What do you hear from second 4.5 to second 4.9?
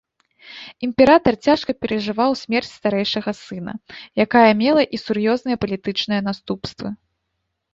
мела